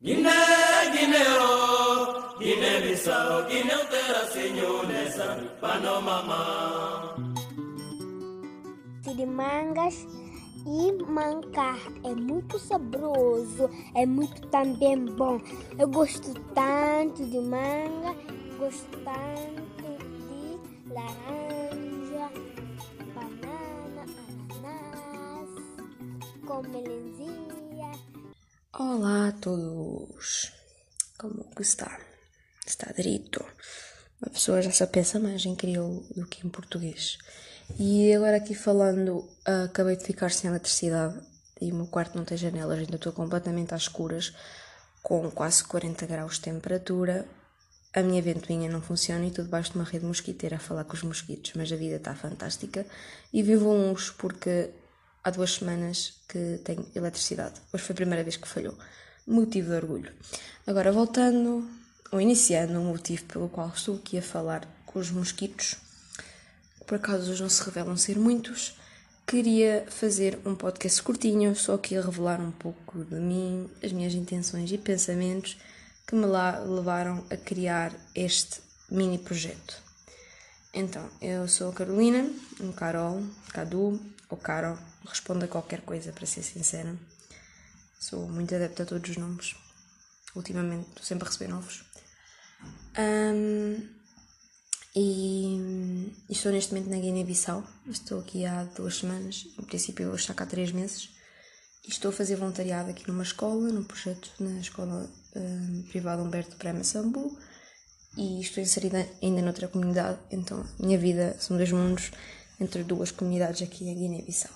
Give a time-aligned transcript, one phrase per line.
[0.00, 0.30] Guiné,
[2.38, 3.48] Guiné-Bissau,
[4.86, 5.36] Nessa,
[9.02, 10.06] de mangas
[10.64, 11.80] e mancar.
[12.04, 15.40] É muito saboroso, é muito também bom.
[15.76, 18.14] Eu gosto tanto de manga,
[18.56, 19.82] gosto tanto
[20.28, 22.30] de laranja,
[23.16, 24.04] banana,
[24.62, 25.50] ananás,
[26.46, 27.57] com melenzinha.
[28.80, 30.52] Olá a todos!
[31.18, 31.98] Como está?
[32.64, 33.44] Está direito?
[34.22, 37.18] Uma pessoa já só pensa mais em crioulo do que em português.
[37.76, 41.18] E agora aqui falando, ah, acabei de ficar sem eletricidade
[41.60, 44.32] e o meu quarto não tem janelas, ainda estou completamente às escuras,
[45.02, 47.26] com quase 40 graus de temperatura.
[47.92, 50.94] A minha ventoinha não funciona e estou debaixo de uma rede mosquiteira a falar com
[50.94, 52.86] os mosquitos, mas a vida está fantástica
[53.32, 54.70] e vivo luxo porque
[55.28, 57.60] há duas semanas que tenho eletricidade.
[57.72, 58.74] Hoje foi a primeira vez que falhou.
[59.26, 60.12] Motivo de orgulho.
[60.66, 61.68] Agora, voltando,
[62.10, 65.76] ou iniciando o motivo pelo qual estou aqui a falar com os mosquitos,
[66.86, 68.74] por acaso hoje não se revelam ser muitos,
[69.26, 74.14] queria fazer um podcast curtinho, só aqui a revelar um pouco de mim, as minhas
[74.14, 75.58] intenções e pensamentos
[76.06, 79.82] que me lá levaram a criar este mini projeto.
[80.72, 83.22] Então, eu sou a Carolina, um Carol,
[83.52, 86.94] Cadu ou Carol, respondo a qualquer coisa, para ser sincera.
[87.98, 89.56] Sou muito adepta a todos os nomes.
[90.34, 91.84] Ultimamente estou sempre a receber novos.
[92.96, 93.88] Ahm,
[94.94, 97.64] e, e estou neste momento na Guiné-Bissau.
[97.88, 101.10] Estou aqui há duas semanas, em princípio eu vou estar cá há três meses.
[101.84, 106.56] E estou a fazer voluntariado aqui numa escola, num projeto na escola ahm, privada Humberto
[106.56, 107.36] Prema Sambu.
[108.16, 112.10] E estou inserida ainda noutra comunidade, então minha vida são dois mundos
[112.60, 114.52] entre duas comunidades aqui em Guiné-Bissau.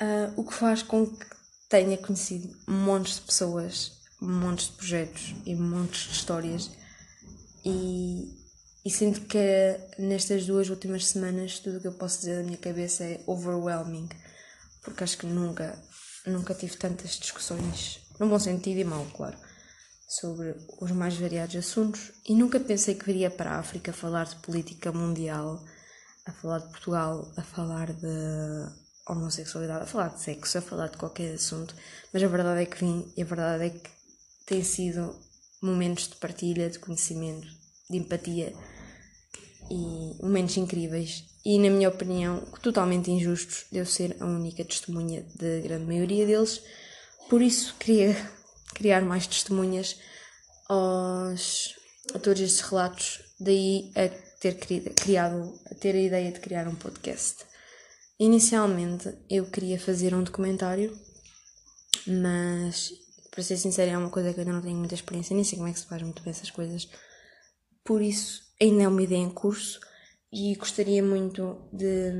[0.00, 1.26] Ah, o que faz com que
[1.68, 6.70] tenha conhecido montes de pessoas, montes de projetos e montes de histórias
[7.64, 8.28] e,
[8.84, 12.58] e sinto que nestas duas últimas semanas tudo o que eu posso dizer da minha
[12.58, 14.08] cabeça é overwhelming
[14.82, 15.78] porque acho que nunca,
[16.26, 19.38] nunca tive tantas discussões, num bom sentido e mau, claro,
[20.08, 24.36] sobre os mais variados assuntos e nunca pensei que viria para a África falar de
[24.36, 25.64] política mundial,
[26.26, 30.96] a falar de Portugal, a falar de homossexualidade, a falar de sexo, a falar de
[30.96, 31.74] qualquer assunto,
[32.12, 33.90] mas a verdade é que vim e a verdade é que
[34.46, 35.18] tem sido
[35.60, 37.46] momentos de partilha, de conhecimento,
[37.90, 38.52] de empatia
[39.70, 45.24] e momentos incríveis e, na minha opinião, totalmente injustos de eu ser a única testemunha
[45.34, 46.62] da grande maioria deles.
[47.28, 48.14] Por isso, queria
[48.74, 49.96] criar mais testemunhas
[50.68, 51.74] aos,
[52.14, 57.44] a todos estes relatos, daí a ter criado, ter a ideia de criar um podcast.
[58.18, 60.98] Inicialmente, eu queria fazer um documentário,
[62.04, 62.92] mas,
[63.30, 65.56] para ser sincera, é uma coisa que eu ainda não tenho muita experiência, nem sei
[65.56, 66.88] como é que se faz muito bem essas coisas.
[67.84, 69.78] Por isso, ainda é uma ideia em curso
[70.32, 72.10] e gostaria muito de,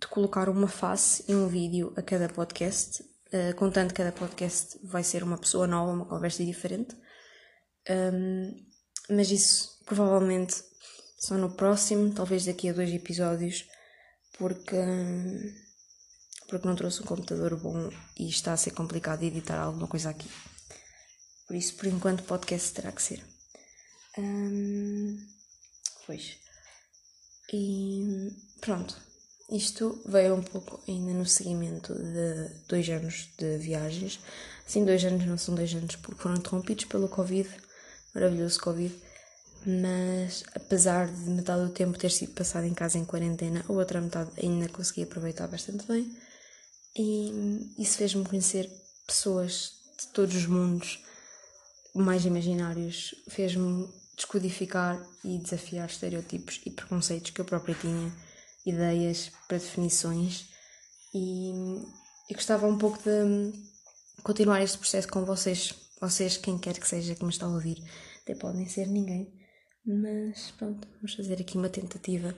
[0.00, 4.78] de colocar uma face e um vídeo a cada podcast, eh, contando que cada podcast
[4.84, 6.94] vai ser uma pessoa nova, uma conversa diferente.
[7.90, 8.54] Um,
[9.10, 10.62] mas isso provavelmente
[11.18, 13.64] só no próximo, talvez daqui a dois episódios,
[14.38, 14.76] porque,
[16.48, 20.28] porque não trouxe um computador bom e está a ser complicado editar alguma coisa aqui.
[21.46, 23.22] Por isso, por enquanto, podcast terá que ser.
[26.06, 26.36] Pois.
[27.52, 28.96] E pronto.
[29.50, 34.18] Isto veio um pouco ainda no seguimento de dois anos de viagens.
[34.66, 37.48] Assim, dois anos não são dois anos porque foram interrompidos pelo Covid,
[38.12, 38.92] maravilhoso Covid.
[39.66, 44.00] Mas apesar de metade do tempo ter sido passado em casa em quarentena, a outra
[44.00, 46.16] metade ainda consegui aproveitar bastante bem.
[46.96, 48.70] E isso fez-me conhecer
[49.06, 51.02] pessoas de todos os mundos
[51.94, 58.12] mais imaginários, fez-me descodificar e desafiar estereotipos e preconceitos que eu própria tinha,
[58.64, 60.46] ideias para definições
[61.14, 61.52] e,
[62.30, 63.52] e gostava um pouco de
[64.22, 67.82] continuar este processo com vocês, vocês, quem quer que seja que me está a ouvir,
[68.22, 69.32] até podem ser ninguém,
[69.86, 72.34] mas pronto, vamos fazer aqui uma tentativa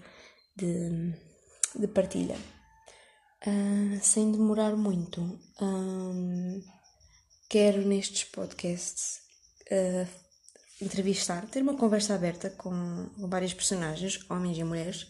[0.56, 1.14] de,
[1.78, 2.36] de partilha.
[3.46, 6.60] Ah, sem demorar muito, ah,
[7.48, 9.20] quero nestes podcasts
[9.70, 10.06] ah,
[10.80, 15.06] entrevistar, ter uma conversa aberta com vários personagens, homens e mulheres,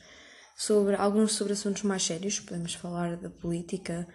[0.56, 2.40] sobre alguns sobre assuntos mais sérios.
[2.40, 4.06] Podemos falar da política,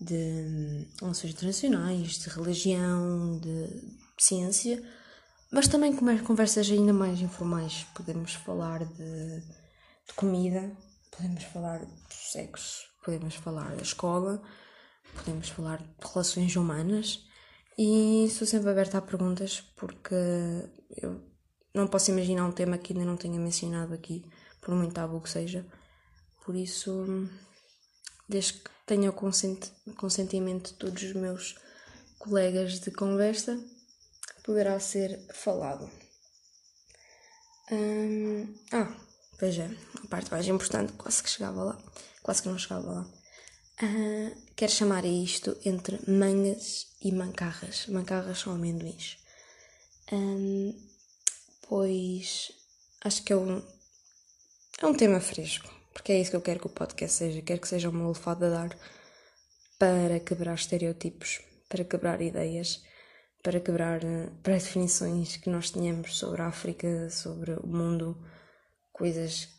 [0.00, 3.68] de relações internacionais, de religião, de
[4.18, 4.82] ciência,
[5.54, 7.86] mas também conversas ainda mais informais.
[7.94, 10.76] Podemos falar de, de comida,
[11.12, 14.42] podemos falar de sexo, podemos falar da escola,
[15.14, 17.24] podemos falar de relações humanas
[17.78, 20.16] E estou sempre aberta a perguntas porque
[21.00, 21.22] eu
[21.72, 24.24] não posso imaginar um tema que ainda não tenha mencionado aqui,
[24.60, 25.64] por muito tabu que seja.
[26.44, 27.06] Por isso,
[28.28, 31.54] desde que tenha o consent consentimento de todos os meus
[32.18, 33.56] colegas de conversa,
[34.44, 35.90] poderá ser falado.
[37.72, 38.94] Hum, ah,
[39.40, 39.74] veja,
[40.04, 41.78] a parte mais importante, quase que chegava lá,
[42.22, 43.06] quase que não chegava lá.
[43.82, 47.86] Uh, quero chamar isto entre mangas e mancarras.
[47.88, 49.18] Mancarras são amendoins.
[50.12, 50.78] Um,
[51.66, 52.52] pois
[53.02, 53.62] acho que é um,
[54.80, 57.42] é um tema fresco, porque é isso que eu quero que o podcast seja.
[57.42, 58.78] Quero que seja uma olfada a dar
[59.78, 62.84] para quebrar estereótipos, para quebrar ideias,
[63.44, 68.16] para quebrar uh, pré-definições que nós tínhamos sobre a África, sobre o mundo,
[68.90, 69.50] coisas.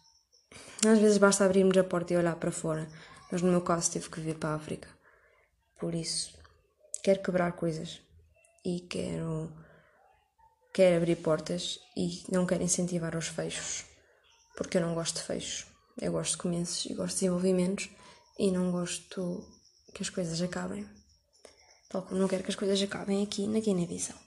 [0.86, 2.90] Às vezes basta abrirmos a porta e olhar para fora,
[3.32, 4.90] mas no meu caso tive que vir para a África.
[5.80, 6.36] Por isso,
[7.04, 8.02] quero quebrar coisas
[8.66, 9.54] e quero,
[10.74, 13.86] quero abrir portas e não quero incentivar os fechos,
[14.58, 15.68] porque eu não gosto de fechos.
[16.02, 17.90] Eu gosto de começos e gosto de desenvolvimentos
[18.40, 19.48] e não gosto
[19.94, 20.95] que as coisas acabem.
[21.90, 24.18] Tal como não quero que as coisas acabem aqui na Guiné-Bissau.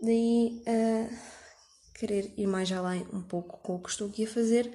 [0.00, 1.18] Daí uh,
[1.94, 4.72] querer ir mais além um pouco com o que estou aqui a fazer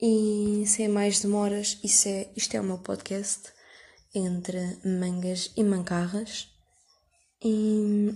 [0.00, 3.52] e sem mais demoras, isso é, isto é o meu podcast
[4.14, 6.48] entre mangas e mancarras.
[7.42, 8.14] E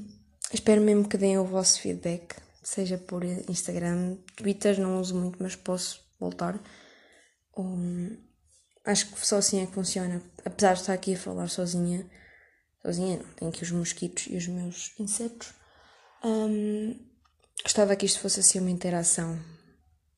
[0.52, 5.56] espero mesmo que deem o vosso feedback, seja por Instagram, Twitter não uso muito, mas
[5.56, 6.60] posso voltar.
[7.56, 8.16] Um,
[8.84, 10.22] acho que só assim é que funciona.
[10.44, 12.08] Apesar de estar aqui a falar sozinha,
[12.82, 15.54] sozinha tenho aqui os mosquitos e os meus insetos.
[16.24, 16.98] Um,
[17.62, 19.38] gostava que isto fosse assim uma interação,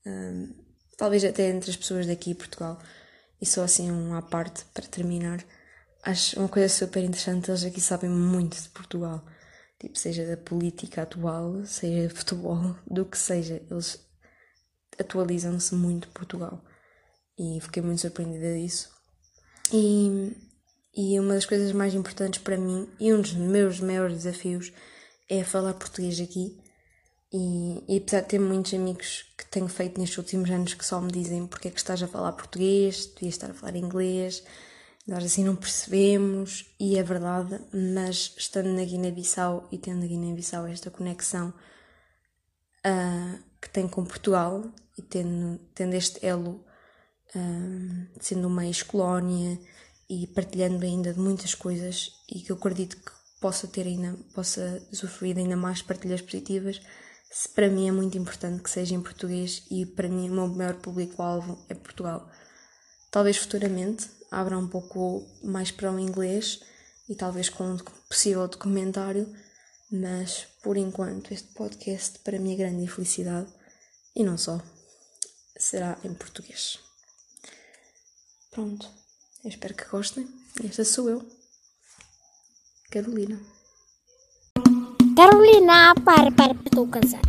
[0.07, 0.55] um,
[0.97, 2.81] talvez até entre as pessoas daqui em Portugal.
[3.41, 5.45] E só assim um à parte para terminar
[6.05, 9.25] acho uma coisa super interessante, eles aqui sabem muito de Portugal.
[9.79, 14.01] Tipo, seja da política atual, seja de futebol, do que seja, eles
[14.99, 16.63] atualizam-se muito de Portugal.
[17.39, 18.91] E fiquei muito surpreendida disso.
[19.73, 20.37] E,
[20.97, 24.73] e uma das coisas mais importantes para mim, e um dos meus maiores desafios,
[25.29, 26.57] é falar português aqui.
[27.33, 31.01] E, e apesar de ter muitos amigos que tenho feito nestes últimos anos que só
[31.01, 34.45] me dizem porque é que estás a falar português, devias estar a falar inglês,
[35.07, 40.67] nós assim não percebemos, e é verdade, mas estando na Guiné-Bissau e tendo na Guiné-Bissau
[40.67, 41.53] esta conexão
[42.87, 44.63] uh, que tem com Portugal
[44.97, 46.65] e tendo, tendo este elo,
[47.35, 49.59] uh, sendo uma ex-colónia
[50.23, 54.83] e partilhando ainda de muitas coisas e que eu acredito que possa ter ainda, possa
[54.93, 56.81] usufruir ainda mais partilhas positivas,
[57.55, 60.75] para mim é muito importante que seja em português e para mim o meu maior
[60.75, 62.31] público-alvo é Portugal.
[63.11, 66.61] Talvez futuramente abra um pouco mais para o inglês
[67.09, 67.77] e talvez com um
[68.09, 69.33] possível documentário,
[69.91, 73.53] mas por enquanto este podcast, para minha grande infelicidade,
[74.17, 74.61] e não só,
[75.57, 76.79] será em português.
[78.51, 78.89] Pronto,
[79.45, 80.27] eu espero que gostem.
[80.65, 81.23] Esta sou eu,
[82.91, 83.39] Carolina.
[85.15, 87.29] Carolina, para, para, estou cansada.